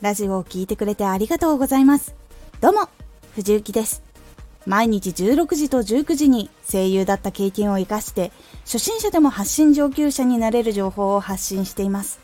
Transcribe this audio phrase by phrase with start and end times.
[0.00, 2.14] ラジオを聴いてくれてありがとうございます。
[2.62, 2.88] どうも、
[3.34, 4.02] 藤幸です。
[4.64, 8.32] 毎日16時と19時に声優だった経験を活かして、
[8.64, 12.18] 初心者でも発信上級者になれる情報を発信しています。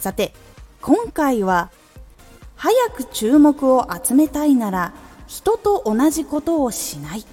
[0.00, 0.32] さて、
[0.80, 1.70] 今回は、
[2.54, 4.94] 早く注目を集めたいなら、
[5.26, 7.26] 人と同じことをしない。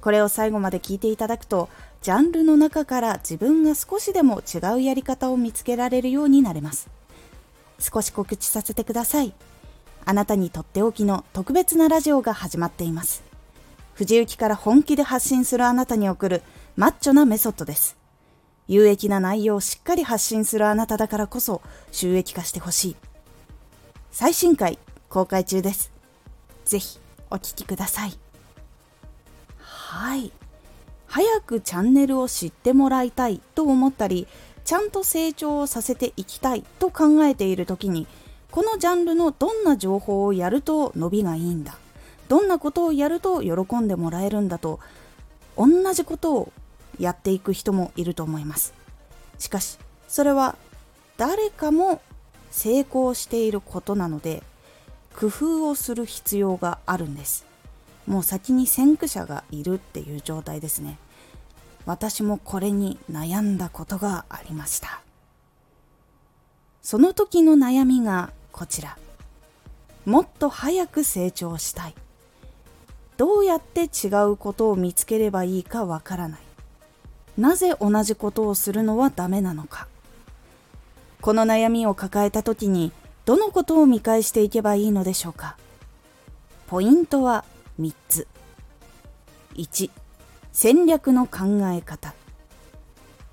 [0.00, 1.68] これを最後まで聞いていただくと、
[2.00, 6.90] ジャンルの中から自分が少しでも違うやり方を見つけられるようになれます。
[7.82, 9.34] 少し告知させてください。
[10.04, 13.22] あなたにとっておきの特別なラジオが始まっています。
[13.94, 16.42] 藤雪から本気で発信するあなたに送る
[16.76, 17.96] マッチョなメソッドです。
[18.68, 22.96] 有益な内容をしっかり発信するあなただからこそ収益化してほしい。
[24.12, 24.78] 最新回
[25.08, 25.92] 公開中です。
[26.64, 26.98] ぜひ
[27.30, 28.18] お聴きください。
[29.58, 30.32] はい。
[31.06, 34.26] 早くチャンネルを知ってもらいたいと思ったり、
[34.64, 38.06] ちゃんと成長をさせていきたいと考えている時に
[38.50, 41.78] このジャンルのどんな情報をやると伸びがいいんだ。
[42.28, 44.80] どんなことをやると喜んでもらえるんだと
[45.56, 46.52] 同じことを
[46.98, 48.72] やっていく人もいると思います。
[49.38, 49.78] しかし
[50.08, 50.56] それは
[51.16, 52.00] 誰かも
[52.50, 54.42] 成功していることなので
[55.16, 57.46] 工夫をする必要があるんです。
[58.06, 60.98] もう先に先駆者がいるっていう状態ですね。
[61.84, 65.02] 私もこれに悩んだことがありました。
[66.82, 68.96] その時の悩みがこちら。
[70.04, 71.94] もっと早く成長したい。
[73.16, 76.40] どうやって違うことを見つければいいかわからない。
[77.38, 79.86] なぜ同じことをするのはダメなのか。
[81.20, 82.90] この悩みを抱えた時に
[83.24, 85.56] どのことを見返していけばいいのでしょうか。
[86.66, 87.44] ポイントは
[87.78, 88.26] 3つ。
[89.54, 89.90] 1
[90.52, 92.14] 戦略の考え方。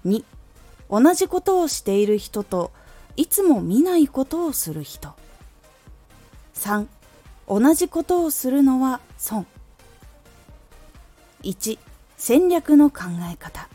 [0.05, 0.23] 2
[0.89, 2.71] 同じことをしている人と
[3.17, 5.13] いつも見ないことをする人。
[6.55, 6.87] 3
[7.47, 9.45] 同じことをするのは損。
[11.43, 11.77] 1
[12.17, 13.67] 戦略の考え方。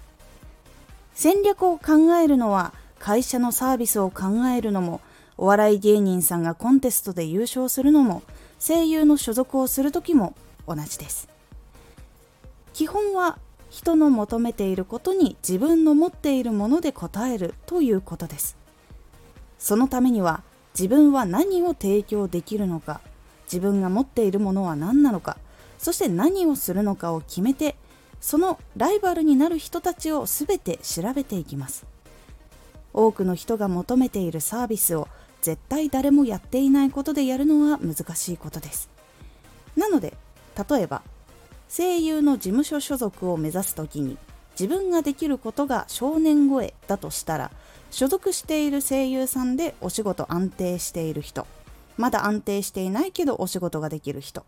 [1.15, 5.01] 戦略を考えるのは会社のサービスを考えるのも
[5.37, 8.23] お笑い芸人さんがコンテストで優勝するのも
[8.59, 10.35] 声優の所属をする時も
[10.67, 11.34] 同じです。
[12.75, 13.39] 基本は
[13.71, 18.57] 人の求めていることに自分の持っているもので答えるということです。
[19.61, 20.43] そのためには
[20.75, 23.01] 自分は何を提供できるのか
[23.45, 25.39] 自分が持っているものは何なのか
[25.79, 27.77] そして何をするのかを決めて
[28.21, 31.87] そのライバルになる人たちを全て調べていきます。
[32.93, 35.09] 多くの人が求めているサービスを
[35.43, 38.89] 絶対誰もやっていないことでやるのは難しいことです。
[39.77, 40.15] なので
[40.69, 41.03] 例えば
[41.69, 44.19] 声優の事務所所属を目指す時に
[44.59, 47.51] 自分ができることが少年声だとしたら
[47.91, 51.47] 所属している声優さんでお仕事安定している人。
[51.97, 54.45] まだ安定していないけどお仕事ができる人。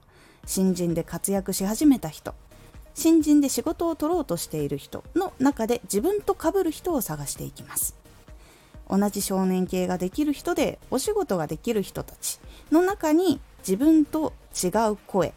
[0.46, 2.34] 新人で活躍し始めた人。
[2.94, 5.04] 新人で仕事を取ろうとしている人。
[5.14, 7.94] の中で自分と被る人を探していきます。
[8.88, 12.38] 同じ少年系ができる人でお仕事ができる人たち
[12.70, 15.34] の中に自分と違う声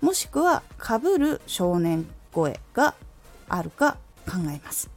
[0.00, 2.94] もしくはかぶる少年声が
[3.48, 4.90] あるか考えます。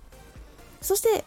[0.82, 1.24] そして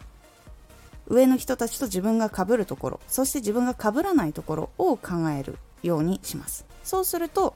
[1.07, 6.65] 上の人たちと自分がかぶるところそして自分がかぶらないところを考えるようにします。
[6.83, 7.55] そうすると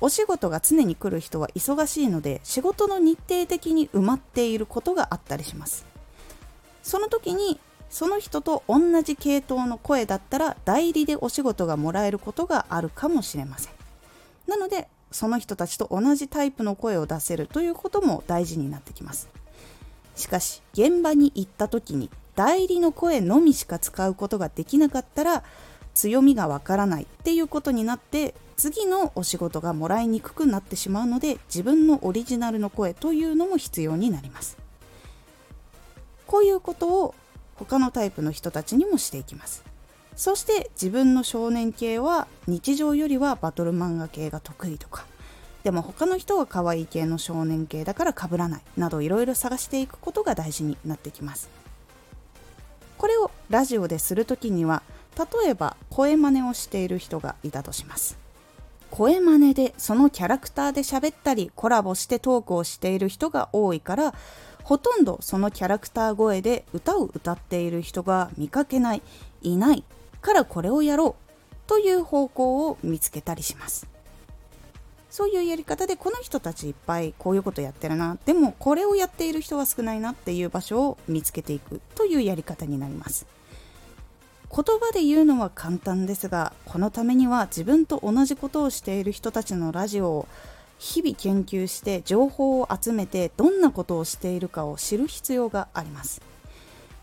[0.00, 5.86] お仕事が常に来る人は忙しいので仕事の日程的に埋まっていることがあったりします。
[6.82, 7.58] その時に
[7.90, 13.72] その人と同じ系統の声だったら代理でお仕事がもらえることがあるかもしれません。
[14.46, 19.28] なのでその人たちと同じタイプの声を出せるということも大事になってきます。
[20.16, 25.44] しかし現場に行った時に代理の声のみしか使うことができなかったら
[25.94, 34.58] 強みがわからないっていうことになって次のお仕事がもらいにくくなってしまうので自分のオリジナルの声というのも必要になります。
[36.26, 37.14] こういうことを
[37.54, 39.64] 他のタイプの人たちにもしていきます。
[40.18, 45.06] そして自分の少年系は日常よりはバトル漫画系が得意とか。
[45.62, 51.48] でも他の人は可愛い系の少年系だから被らないなどいろいろ探していくことが大事になってきます。
[52.96, 54.82] これをラジオでする時には
[55.16, 58.18] 例えば声真似をしている人がいたとします。
[58.90, 64.14] 声真似でそのキャラクターで喋ったりコラボしてトークをしている人が多いから
[64.64, 69.02] ほとんどそのキャラクター声で歌を歌っている人が見かけない
[69.42, 69.84] いない
[70.20, 71.28] からこれをやろう
[71.66, 73.86] という方向を見つけたりします。
[75.10, 78.18] そういうやり方でこの人たちいっぱいこういうことやってるな。
[78.24, 83.26] でもこれをやっている人は少ないなっていう場所を見つけていくというやり方になります。
[84.50, 90.28] 言葉で言うのは簡単ですがこのためには自分と同じことをしている人たちのラジオを
[90.78, 96.22] 日々研究して情報を集めてどんなことをしているかを知る必要があります。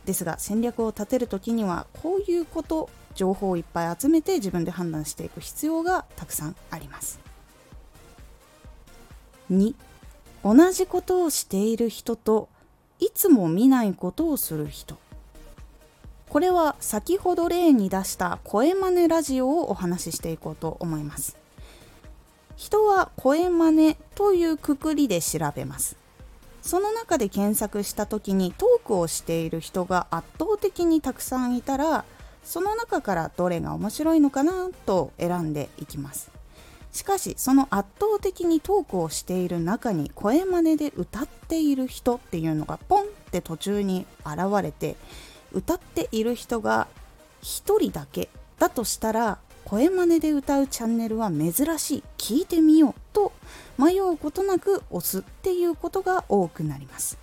[0.06, 7.20] ですが戦略を立てる時にはこういうこと情報をいっぱい集めて自分で判断していく必要がたくさんあります。
[9.52, 9.74] 2
[10.44, 12.50] 同じことをしている人と
[13.00, 14.98] いつも見ないことをする人。
[16.30, 21.38] これは先ほど例に出した声真似ラジオをお話ししていこうと思います。
[22.58, 25.98] 人は声真似というくくりで調べます。
[26.62, 32.06] その中で検索した時にトークをしている人が圧倒的にたくさんいたら
[32.46, 36.32] その中からどれが面白いのかなと選んでいきます。
[36.94, 44.96] しかしその圧倒的にトークをしている中に声真似で歌っている人っていうのがポンって途中に現れて
[45.52, 46.88] 歌っている人が
[47.42, 52.04] 1人だけだとしたら声真似で歌うチャンネルは珍しい。
[52.18, 53.34] 聞いてみようと
[53.78, 57.18] 迷うことなく押すっていうことが多くなります。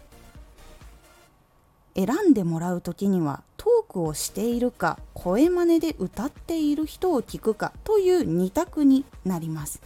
[1.95, 9.81] 選んでもらう時にはトークをしているか声真似で歌っている人を聞くかという2択になります。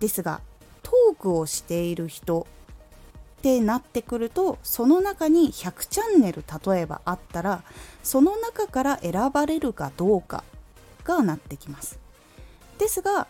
[0.00, 0.40] ですが
[0.82, 2.46] トークをしている人
[3.38, 7.62] ってなってくるとその中に100チャンネル例えばあったら
[8.02, 10.42] その中から選ばれるかどうか
[11.04, 11.98] がなってきます。
[12.78, 13.26] ですが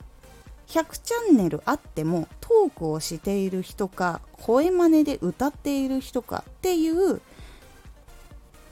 [0.68, 7.20] 100チャンネルあってもトークをしている人か声真似で歌っている人かっていう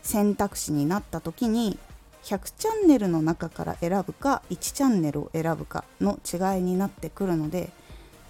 [0.04, 1.78] 選択肢になった時に
[2.22, 7.70] 100チャンネルの中から選ぶか1チャンネルを選ぶかの違いになってくるので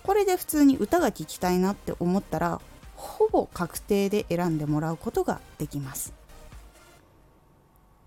[0.03, 2.61] これで普通に歌が聴きたいなって思ったら
[2.97, 6.12] ほぼ確定で選んでもらうことができます。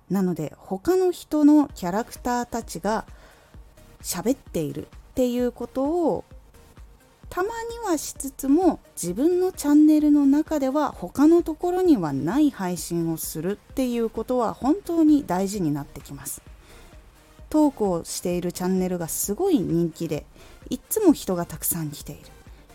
[0.09, 3.05] なので他の人のキャラクターたちが
[4.01, 6.23] 喋っているっていうことを
[7.29, 16.41] たまにはしつつも自分のチャンネルの中では他のところにはない配信をするっていうことは本当に大事になってきます。
[17.49, 20.25] トークをしているチャンネルがすごい人気で
[20.69, 22.21] いっつも人がたくさん来ている。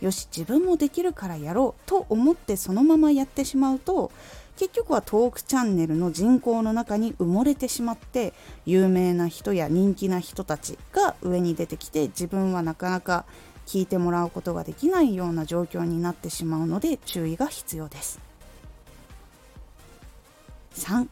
[0.00, 4.10] よし自分もできるからやろうと思ってそのままやってしまうと
[4.56, 8.32] 結局はトークチャンネルの人口の中に埋もれてしまって
[8.66, 13.24] 有名な人や人気な人たちが上に出てきて自分はなかなか
[13.66, 18.20] 聞いてもらうことができないような状況になってしまうので注意が必要です。
[20.74, 21.08] 3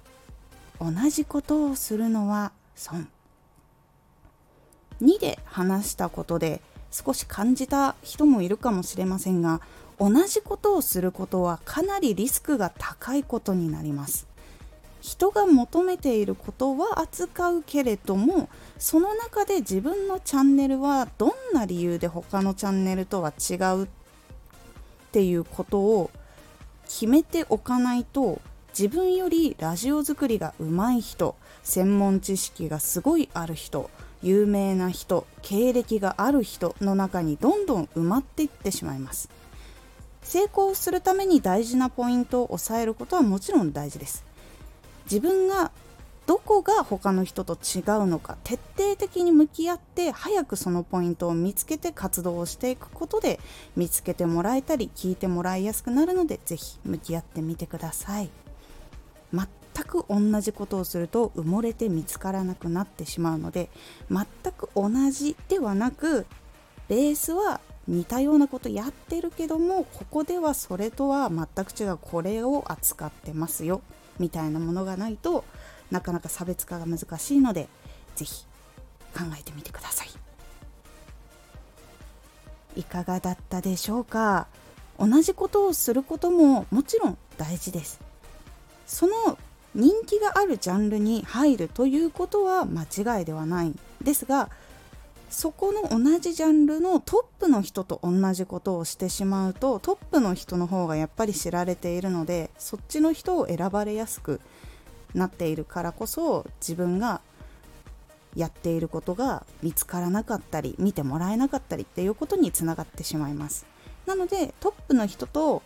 [0.80, 3.08] 同じことをするのは損。
[5.02, 6.60] 2で話したことで
[6.90, 9.60] 少し感じた人もいるかもしれませんが
[9.98, 14.29] 同じことをすることはかなりリスクが高いことになります。
[15.00, 18.48] 人が求めていることは扱うけれども
[18.78, 23.88] その中で自分のチャンネルはどんな理由で他のチャンネルとは違うっ
[25.12, 26.10] ていうことを
[26.84, 28.40] 決めておかないと
[28.78, 33.90] 自分よりラジオ作りが上手い人専門知識がすごいある人
[34.22, 39.30] 有名な人経歴がある人の中にどんどん埋まっていってしまいます。
[40.22, 44.24] 成功するために大事なポイントを押さえることはもちろん大事です。
[45.10, 45.72] 自分が
[46.26, 53.40] どこが他の人と違うのか徹底的に向き合って早くそのポイントを見つけて活動をしていくことで
[53.76, 58.30] 見つけてもらえたり聞いてもらいやすくなるので是非向き合ってみてください。
[59.32, 59.48] 全
[59.84, 63.70] く同じことをすると埋もれて見つからなくなってしまうので
[64.08, 66.26] 全く同じではなく
[66.88, 73.80] ベースは似たようなことやってるけどもここではそれとは全く違うこれを扱ってますよ。
[74.20, 75.44] みたいなものがないと
[75.90, 77.68] なかなか差別化が難しいので
[78.14, 78.44] 是非
[79.12, 80.10] 考えてみてください。
[82.76, 84.46] いかがだったでしょうか？
[84.96, 87.98] 同じことをすることももちろん大事です。
[88.86, 89.36] その
[89.74, 93.72] 人気があるジャンルに入るということは間違いではない
[94.02, 94.50] ですが
[95.30, 104.40] そこの同じジャンルのトップの人と同じことをしてしまうとトップの人の方がやっぱり知られているのでそっちの人を選ばれやすく
[105.14, 107.20] なっているからこそ自分が
[108.34, 113.66] やっていることが見つからなかったり見てもらえなかったりっていうことにつながってしまいます。
[114.06, 115.62] なのでトップの人と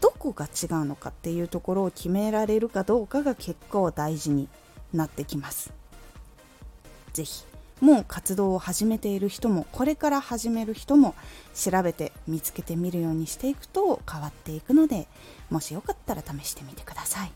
[0.00, 4.48] どこが違うのかっていうところを決められるかどうかが結構大事に
[4.92, 5.72] なってきます。
[7.12, 7.51] 是非
[7.82, 11.16] もう活動を始めている人もこれから始める人も
[11.52, 15.08] 調べて見つけてみるようにしていくと変わっていくので
[15.50, 17.32] もしよかったら試してみてください。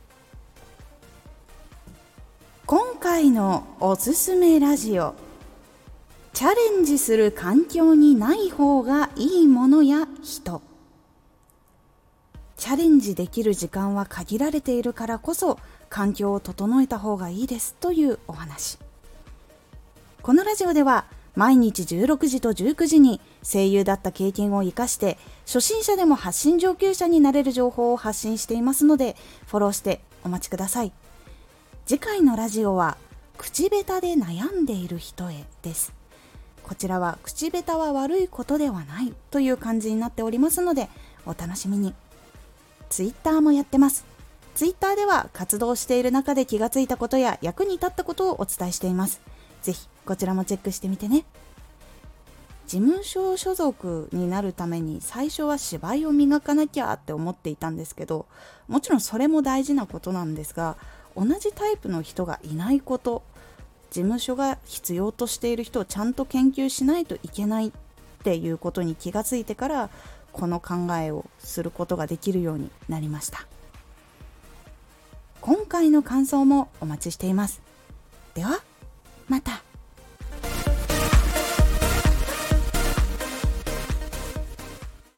[2.65, 5.15] 今回のおすすめラジオ
[6.33, 10.63] チャレンジする環境にない方がいいものや人。
[12.57, 15.59] チャレンジできる時間は限られているからこそ
[15.91, 18.79] 環境を整えた方がいいですというお話。
[20.27, 21.05] このラジオでは
[21.37, 29.15] 毎日16時と19時に声優だった経験を生かして初心者でも発信上級者になれる情報を発信していますので
[29.47, 30.91] フォローしてお待ちください。
[31.87, 32.97] 次回のラジオは
[33.39, 35.93] 口下手で悩んでいる人へです。
[36.65, 40.89] こちらは口下手は悪いことではないという感じになっておりますので
[41.25, 41.95] お楽しみに。
[42.89, 44.05] Twitter もやってます。
[44.57, 49.21] Twitter では活動している中で気がついたことや役に立ったことをお伝えしています。
[49.63, 51.25] ぜひこちらもチェックしてみてね。
[52.67, 58.27] 事務所所属になるために最初は芝居を磨かなきゃって思っていたんですけど
[58.67, 60.77] もちろんそれも大事なことなんですが
[61.17, 63.23] 同じタイプの人がいないこと
[63.91, 67.73] 事務所が必要としている人をちゃんと研究しないといけないっ
[68.25, 69.91] ていうことに気がついてから
[70.33, 73.47] この考えをすることができるようになりました。
[75.41, 77.63] 今回の感想もお待ちしています。
[78.35, 78.61] では
[79.29, 79.66] また。